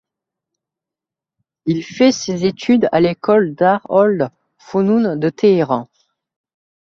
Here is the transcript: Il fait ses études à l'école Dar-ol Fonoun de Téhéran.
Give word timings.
Il 1.67 1.83
fait 1.83 2.11
ses 2.11 2.47
études 2.47 2.89
à 2.91 2.99
l'école 2.99 3.53
Dar-ol 3.53 4.31
Fonoun 4.57 5.15
de 5.19 5.29
Téhéran. 5.29 5.89